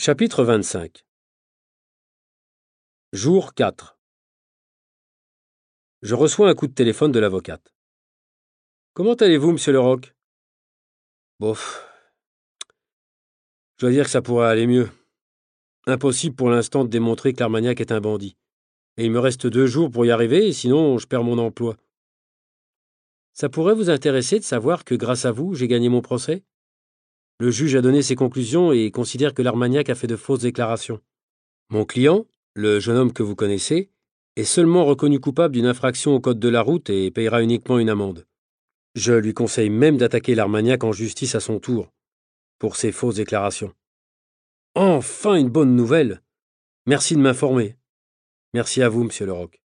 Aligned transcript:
Chapitre 0.00 0.44
25 0.44 1.04
Jour 3.12 3.52
4 3.52 3.98
Je 6.02 6.14
reçois 6.14 6.48
un 6.48 6.54
coup 6.54 6.68
de 6.68 6.72
téléphone 6.72 7.10
de 7.10 7.18
l'avocate. 7.18 7.74
Comment 8.94 9.14
allez-vous, 9.14 9.50
monsieur 9.50 9.72
Leroc? 9.72 10.14
Bof. 11.40 11.84
Je 13.76 13.86
dois 13.86 13.90
dire 13.90 14.04
que 14.04 14.10
ça 14.10 14.22
pourrait 14.22 14.46
aller 14.46 14.68
mieux. 14.68 14.88
Impossible 15.86 16.36
pour 16.36 16.48
l'instant 16.48 16.84
de 16.84 16.90
démontrer 16.90 17.32
que 17.32 17.40
l'Armagnac 17.40 17.80
est 17.80 17.90
un 17.90 18.00
bandit. 18.00 18.36
Et 18.98 19.04
il 19.04 19.10
me 19.10 19.18
reste 19.18 19.48
deux 19.48 19.66
jours 19.66 19.90
pour 19.90 20.06
y 20.06 20.12
arriver, 20.12 20.52
sinon 20.52 20.98
je 20.98 21.08
perds 21.08 21.24
mon 21.24 21.38
emploi. 21.38 21.76
Ça 23.32 23.48
pourrait 23.48 23.74
vous 23.74 23.90
intéresser 23.90 24.38
de 24.38 24.44
savoir 24.44 24.84
que 24.84 24.94
grâce 24.94 25.24
à 25.24 25.32
vous, 25.32 25.54
j'ai 25.54 25.66
gagné 25.66 25.88
mon 25.88 26.02
procès? 26.02 26.44
Le 27.40 27.50
juge 27.50 27.76
a 27.76 27.80
donné 27.80 28.02
ses 28.02 28.16
conclusions 28.16 28.72
et 28.72 28.90
considère 28.90 29.32
que 29.32 29.42
l'Armagnac 29.42 29.88
a 29.90 29.94
fait 29.94 30.06
de 30.06 30.16
fausses 30.16 30.40
déclarations. 30.40 31.00
Mon 31.70 31.84
client, 31.84 32.26
le 32.54 32.80
jeune 32.80 32.96
homme 32.96 33.12
que 33.12 33.22
vous 33.22 33.36
connaissez, 33.36 33.90
est 34.36 34.44
seulement 34.44 34.84
reconnu 34.84 35.20
coupable 35.20 35.54
d'une 35.54 35.66
infraction 35.66 36.14
au 36.14 36.20
code 36.20 36.40
de 36.40 36.48
la 36.48 36.62
route 36.62 36.90
et 36.90 37.10
payera 37.10 37.42
uniquement 37.42 37.78
une 37.78 37.90
amende. 37.90 38.26
Je 38.94 39.12
lui 39.12 39.34
conseille 39.34 39.70
même 39.70 39.96
d'attaquer 39.96 40.34
l'Armagnac 40.34 40.82
en 40.82 40.92
justice 40.92 41.34
à 41.34 41.40
son 41.40 41.60
tour, 41.60 41.92
pour 42.58 42.76
ses 42.76 42.90
fausses 42.90 43.16
déclarations. 43.16 43.72
Enfin 44.74 45.34
une 45.34 45.50
bonne 45.50 45.76
nouvelle 45.76 46.22
Merci 46.86 47.14
de 47.14 47.20
m'informer. 47.20 47.76
Merci 48.54 48.82
à 48.82 48.88
vous, 48.88 49.04
monsieur 49.04 49.26
Leroc. 49.26 49.60